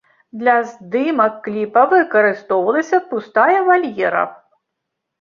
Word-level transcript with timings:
Для 0.43 0.53
здымак 0.69 1.33
кліпа 1.45 1.85
выкарыстоўвалася 1.93 3.03
пустая 3.15 3.57
вальера. 3.71 4.29